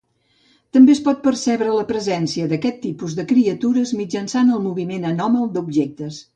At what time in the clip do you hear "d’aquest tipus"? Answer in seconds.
2.53-3.15